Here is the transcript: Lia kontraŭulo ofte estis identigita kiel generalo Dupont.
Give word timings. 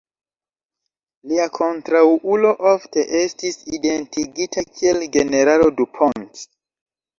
Lia 1.31 1.45
kontraŭulo 1.57 2.55
ofte 2.71 3.05
estis 3.21 3.61
identigita 3.81 4.67
kiel 4.73 5.07
generalo 5.19 5.71
Dupont. 5.85 6.45